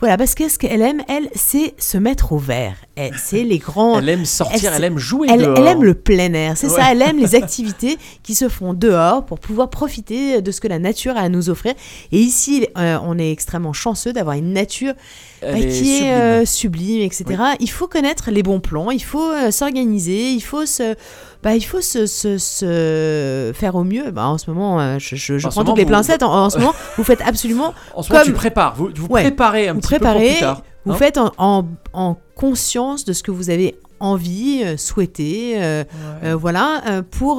[0.00, 2.76] voilà, parce que ce qu'elle aime, elle, c'est se mettre au vert.
[2.98, 3.98] Et C'est les grands.
[3.98, 5.58] Elle aime sortir, elle, aime jouer elle, dehors.
[5.58, 6.80] elle aime le plein air, c'est Ouais.
[6.80, 6.92] ça.
[6.92, 10.78] Elle aime les activités qui se font dehors pour pouvoir profiter de ce que la
[10.78, 11.74] nature a à nous offrir.
[12.10, 14.94] Et ici, euh, on est extrêmement chanceux d'avoir une nature
[15.42, 16.10] bah, qui est sublime.
[16.10, 17.42] euh, sublime, etc.
[17.60, 20.94] Il faut connaître les bons plans, il faut euh, s'organiser, il faut se,
[21.42, 24.10] bah, il faut se, se- se faire au mieux.
[24.10, 26.22] Bah, en ce moment, je, je- je ce prends moment, toutes les vous- pincettes.
[26.22, 29.06] En, en ce moment, vous faites absolument En ce moment, comme tu prépares, vous, vous
[29.08, 29.22] Ouais.
[29.24, 30.62] préparez un vous petit peu préparez, pour plus tard.
[30.86, 30.96] Vous hein.
[30.96, 35.82] faites en, en- en conscience de ce que vous avez envie, euh, souhaité, euh,
[36.22, 37.38] euh, voilà, pour,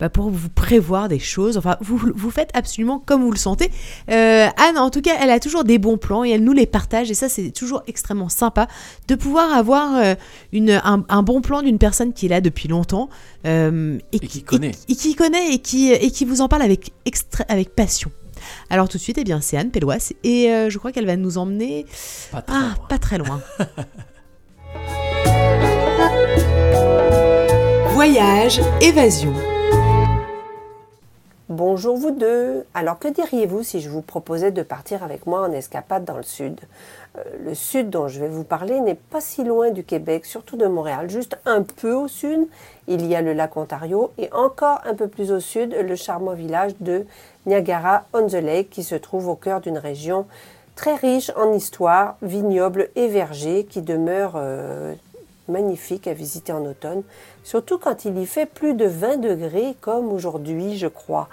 [0.00, 1.58] bah, pour vous prévoir des choses.
[1.58, 3.70] Enfin, vous, vous faites absolument comme vous le sentez.
[4.08, 7.10] Anne, en tout cas, elle a toujours des bons plans et elle nous les partage.
[7.10, 8.68] Et ça, c'est toujours extrêmmement sympa
[9.08, 10.16] de pouvoir avoir
[10.52, 13.10] une, un, un bon plan d'une personne qui est là depuis longtemps
[13.44, 14.72] et, qui connaît.
[14.88, 18.10] et, qui connaît et qui, et qui vous en parle avec, extra- avec passion.
[18.70, 21.16] Alors tout de suite, eh bien, c'est Anne Péloise et euh, je crois qu'elle va
[21.16, 21.86] nous emmener
[22.30, 23.40] Pas très ah, pas très loin.
[27.94, 29.34] Voyage, évasion.
[31.54, 32.64] Bonjour vous deux.
[32.72, 36.22] Alors que diriez-vous si je vous proposais de partir avec moi en escapade dans le
[36.22, 36.58] sud?
[37.18, 40.56] Euh, Le sud dont je vais vous parler n'est pas si loin du Québec, surtout
[40.56, 41.10] de Montréal.
[41.10, 42.48] Juste un peu au sud,
[42.88, 46.32] il y a le lac Ontario et encore un peu plus au sud, le charmant
[46.32, 47.04] village de
[47.44, 50.24] Niagara-on-the-Lake qui se trouve au cœur d'une région
[50.74, 54.94] très riche en histoire, vignobles et vergers qui demeure euh,
[55.48, 57.02] magnifique à visiter en automne,
[57.44, 61.28] surtout quand il y fait plus de 20 degrés comme aujourd'hui, je crois.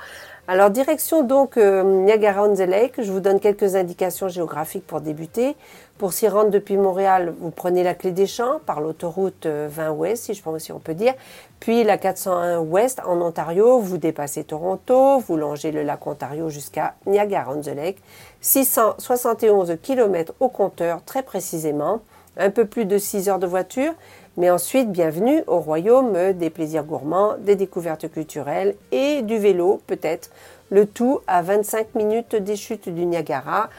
[0.48, 5.56] Alors direction donc euh, Niagara-on-the-Lake, je vous donne quelques indications géographiques pour débuter.
[6.00, 9.92] Pour s'y rendre depuis Montréal, vous prenez la clé des champs par l'autoroute euh, 20
[9.92, 11.14] Ouest, si je pense si on peut dire,
[11.60, 16.96] puis la 401 Ouest en Ontario, vous dépassez Toronto, vous longez le lac Ontario jusqu'à
[17.06, 18.02] Niagara-on-the-Lake,
[18.42, 22.02] 671 km au compteur très précisément,
[22.40, 23.94] un peu plus de 6 heures de voiture,
[24.38, 30.30] Mais ensuite, bienvenue au royaume des plaisirs gourmands, des découvertes culturelles et du vélo peut-être.
[30.70, 33.70] Le tout à 25 minutes des chutes du Niagara,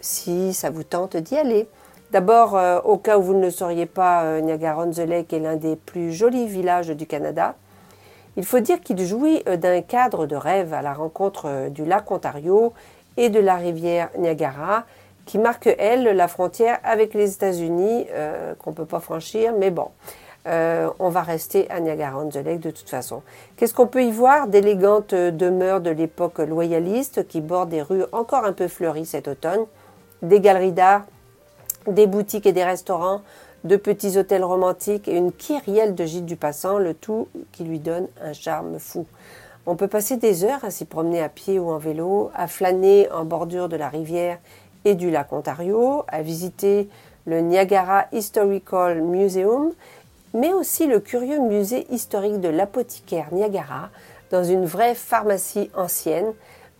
[0.00, 1.68] si ça vous tente d'y aller.
[2.12, 5.76] D'abord, euh, au cas où vous ne le sauriez pas, euh, Niagara-on-the-Lake est l'un des
[5.76, 7.54] plus jolis villages du Canada.
[8.38, 12.10] Il faut dire qu'il jouit euh, d'un cadre de rêve à la rencontre du lac
[12.10, 12.72] Ontario
[13.18, 14.84] et de la rivière Niagara,
[15.26, 19.70] qui marque, elle, la frontière avec les États-Unis, euh, qu'on ne peut pas franchir, mais
[19.70, 19.88] bon.
[20.46, 23.22] Euh, on va rester à Niagara-on-the-Lake de toute façon.
[23.56, 28.44] Qu'est-ce qu'on peut y voir D'élégantes demeures de l'époque loyaliste qui bordent des rues encore
[28.44, 29.66] un peu fleuries cet automne,
[30.22, 31.04] des galeries d'art,
[31.88, 33.22] des boutiques et des restaurants,
[33.64, 37.80] de petits hôtels romantiques et une kyrielle de gîtes du passant, le tout qui lui
[37.80, 39.06] donne un charme fou.
[39.66, 43.10] On peut passer des heures à s'y promener à pied ou en vélo, à flâner
[43.10, 44.38] en bordure de la rivière
[44.86, 46.88] et du lac Ontario, à visiter
[47.26, 49.72] le Niagara Historical Museum,
[50.32, 53.90] mais aussi le curieux musée historique de l'apothicaire Niagara,
[54.30, 56.32] dans une vraie pharmacie ancienne,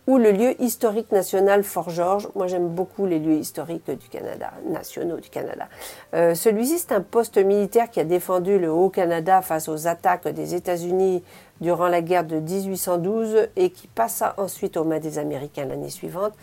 [0.07, 2.29] ou le lieu historique national Fort George.
[2.33, 5.67] Moi, j'aime beaucoup les lieux historiques du Canada, nationaux du Canada.
[6.13, 10.55] Euh, Celui-ci, c'est un poste militaire qui a défendu le Haut-Canada face aux attaques des
[10.55, 11.23] États-Unis
[11.59, 16.33] durant la guerre de 1812 et qui passa ensuite aux mains des Américains l'année suivante,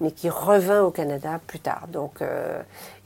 [0.00, 1.86] mais qui revint au Canada plus tard.
[1.88, 2.60] Donc, euh,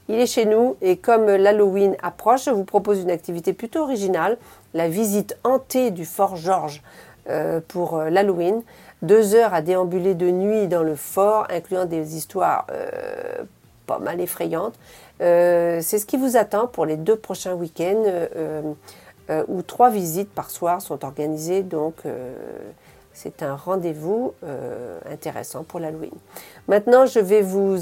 [0.09, 4.37] il est chez nous et comme l'Halloween approche, je vous propose une activité plutôt originale,
[4.73, 6.81] la visite hantée du Fort George
[7.29, 8.63] euh, pour euh, l'Halloween.
[9.03, 13.43] Deux heures à déambuler de nuit dans le fort, incluant des histoires euh,
[13.85, 14.73] pas mal effrayantes.
[15.19, 18.03] C'est ce qui vous attend pour les deux prochains week-ends
[19.47, 21.61] où trois visites par soir sont organisées.
[21.61, 21.95] Donc,
[23.21, 26.13] c'est un rendez-vous euh, intéressant pour l'Halloween.
[26.69, 27.75] Maintenant, je vais vous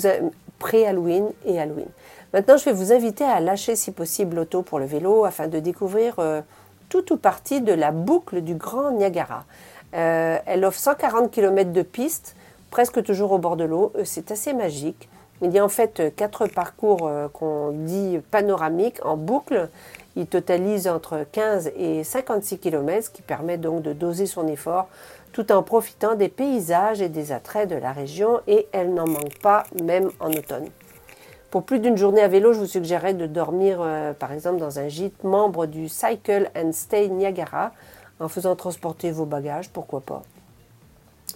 [0.58, 1.90] pré-Halloween et Halloween.
[2.34, 5.60] Maintenant, je vais vous inviter à lâcher si possible l'auto pour le vélo afin de
[5.60, 6.42] découvrir euh,
[6.90, 9.46] tout ou partie de la boucle du Grand Niagara.
[9.94, 12.36] Euh, elle offre 140 km de piste,
[12.72, 13.94] presque toujours au bord de l'eau.
[14.06, 15.08] C'est assez magique.
[15.44, 19.70] Il y a en fait quatre parcours qu'on dit panoramiques en boucle.
[20.18, 24.88] Ils totalisent entre 15 et 56 km, ce qui permet donc de doser son effort
[25.32, 29.38] tout en profitant des paysages et des attraits de la région et elle n'en manque
[29.43, 30.65] pas même en automne.
[31.51, 34.80] Pour plus d'une journée à vélo, je vous suggérerais de dormir euh, par exemple dans
[34.80, 37.72] un gîte membre du Cycle and Stay Niagara
[38.20, 40.24] en faisant transporter vos bagages, pourquoi pas.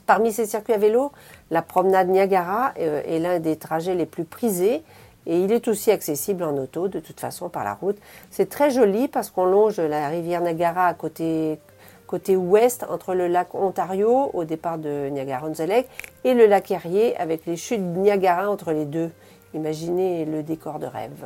[0.08, 1.12] Parmi ces circuits à vélo,
[1.52, 4.82] la promenade Niagara euh, est l'un des trajets les plus prisés
[5.26, 7.98] et il est aussi accessible en auto, de toute façon par la route.
[8.30, 11.60] C'est très joli parce qu'on longe la rivière Niagara à côté,
[12.08, 15.88] côté ouest entre le lac Ontario au départ de Niagara-on-the-Lake
[16.24, 19.12] et le lac Erie avec les chutes Niagara entre les deux.
[19.54, 21.26] Imaginez le décor de rêve.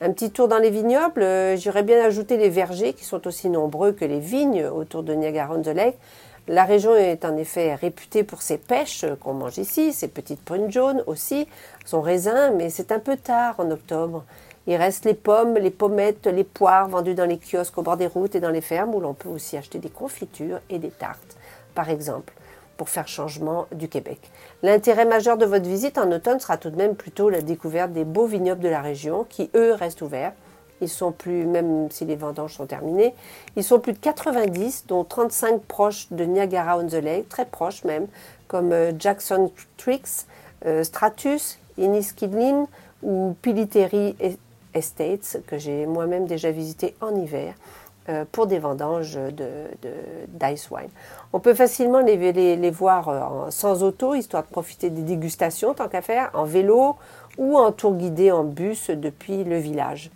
[0.00, 3.48] Un petit tour dans les vignobles, euh, j'irais bien ajouter les vergers qui sont aussi
[3.48, 5.96] nombreux que les vignes autour de Niagara-on-the-Lake.
[6.46, 10.70] La région est en effet réputée pour ses pêches qu'on mange ici, ses petites prunes
[10.70, 11.48] jaunes aussi,
[11.86, 14.24] son raisin, mais c'est un peu tard en octobre.
[14.66, 18.06] Il reste les pommes, les pommettes, les poires vendues dans les kiosques au bord des
[18.06, 21.36] routes et dans les fermes où l'on peut aussi acheter des confitures et des tartes,
[21.74, 22.34] par exemple,
[22.76, 24.18] pour faire changement du Québec.
[24.62, 28.04] L'intérêt majeur de votre visite en automne sera tout de même plutôt la découverte des
[28.04, 30.32] beaux vignobles de la région qui, eux, restent ouverts.
[30.84, 33.14] Ils sont plus, même si les vendanges sont terminées,
[33.56, 38.06] ils sont plus de 90, dont 35 proches de Niagara-on-the-Lake, très proches même,
[38.48, 40.26] comme euh, Jackson Tricks,
[40.66, 42.66] euh, Stratus, Inniskillin
[43.02, 44.14] ou Piliteri
[44.74, 47.54] Estates, que j'ai moi-même déjà visité en hiver
[48.10, 49.48] euh, pour des vendanges de,
[50.28, 50.90] d'ice wine.
[51.32, 55.88] On peut facilement les, les, les voir sans auto, histoire de profiter des dégustations, tant
[55.88, 56.96] qu'à faire, en vélo
[57.38, 60.10] ou en tour guidé en bus depuis le village.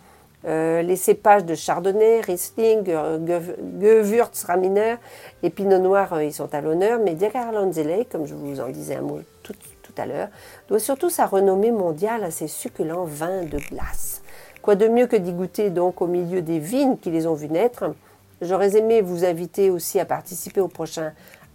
[0.44, 4.94] Euh, les cépages de Chardonnay, Riesling, euh, Gew- Gewürztraminer
[5.42, 8.94] et Pinot Noir, euh, ils sont à l'honneur, mais Niagara-on-the-Lake, comme je vous en disais
[8.94, 10.28] un mot tout, tout à l'heure,
[10.68, 14.22] doit surtout sa renommée mondiale à ses succulents vins de glace.
[14.62, 17.48] Quoi de mieux que d'y goûter donc au milieu des vignes qui les ont vus
[17.48, 17.92] naître?
[18.40, 21.12] J'aurais aimé vous inviter aussi à participer au prochain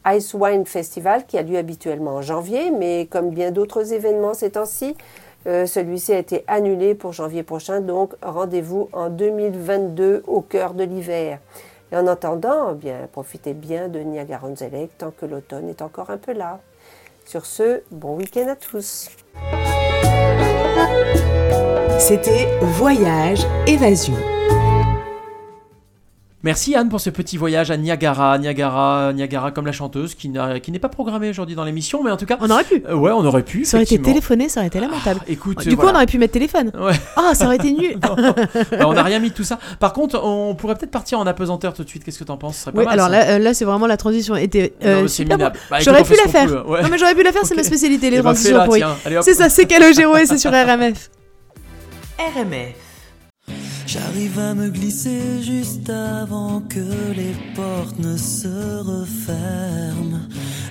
[0.08, 4.52] Ice Wine Festival qui a lieu habituellement en janvier, mais comme bien d'autres événements ces
[4.52, 4.98] temps-ci,
[5.46, 10.84] euh, celui-ci a été annulé pour janvier prochain, donc rendez-vous en 2022 au cœur de
[10.84, 11.40] l'hiver.
[11.92, 16.34] Et en attendant, eh profitez bien de Niagara-on-the-Lake tant que l'automne est encore un peu
[16.34, 16.60] là.
[17.26, 19.10] Sur ce, bon week-end à tous.
[22.00, 24.33] C'était Voyage Évasion.
[26.44, 30.60] Merci Anne pour ce petit voyage à Niagara, Niagara, Niagara comme la chanteuse qui n'a-
[30.60, 32.38] qui n'est pas programmée aujourd'hui dans l'émission, mais en tout cas.
[32.42, 32.84] On aurait pu.
[32.90, 33.64] Euh, ouais, on aurait pu.
[33.64, 35.22] Ça aurait été téléphoné, ça aurait été lamentable.
[35.28, 35.92] écoute, du coup, voilà.
[35.94, 36.70] on aurait pu mettre téléphone.
[36.78, 36.92] Ouais.
[37.16, 37.98] Ah, ça aurait été nul.
[38.04, 39.58] Bah, on n'a rien mis de tout ça.
[39.80, 42.04] Par contre, on pourrait peut-être partir en apesanteur tout de suite.
[42.04, 42.58] Qu'est-ce que t'en penses?
[42.58, 43.12] Ce serait pas Oui, mal, alors ça.
[43.12, 45.58] là, euh, là c'est vraiment la transition était euh, Non, c'est minable.
[45.72, 46.48] Bah, J'aurais on pu la faire.
[46.48, 46.82] peut, ouais.
[46.82, 48.60] Non mais j'aurais pu la faire, c'est ma spécialité, les Eh ben, transitions.
[49.06, 49.24] Allez, hop.
[49.24, 51.10] C'est ça, c'est Calogero et c'est sur RMF.
[52.20, 52.83] RMF.
[53.86, 60.22] J'arrive à me glisser juste avant que les portes ne se referment.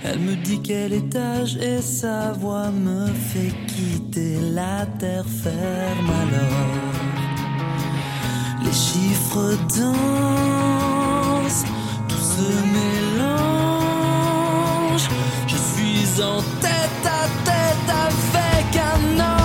[0.04, 6.92] Elle me dit quel étage et sa voix me fait quitter la terre ferme alors.
[8.64, 11.64] Les chiffres dansent,
[12.08, 13.48] tout se mélange.
[15.46, 19.41] Je suis en tête à tête avec un ange.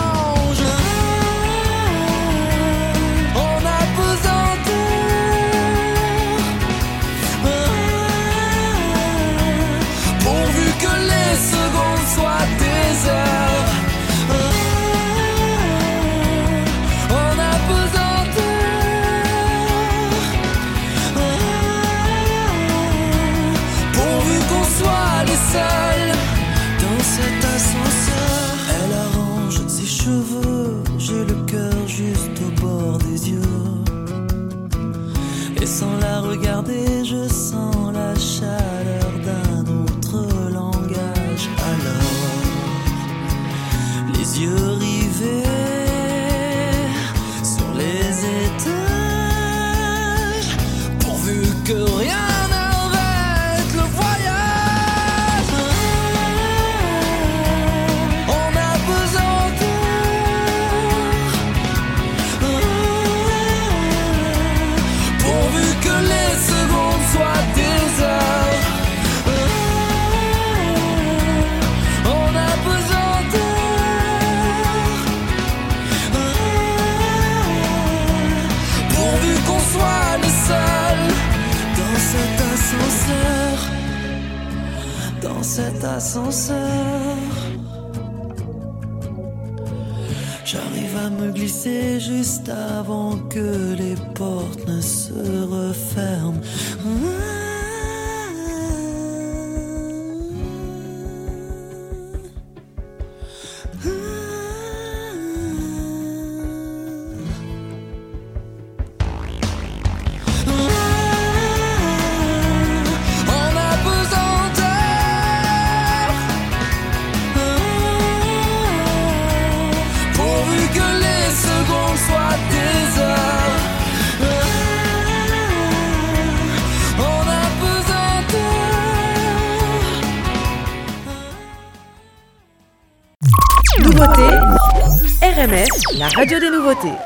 [135.38, 135.68] RMF,
[136.00, 136.98] la radio des nouveautés.